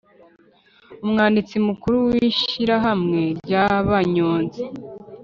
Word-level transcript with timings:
umwanditsi 1.03 1.55
mukuru 1.67 1.95
w 2.07 2.09
ishyirahamwe 2.29 3.21
rya 3.43 3.65
banyonzi 3.87 4.61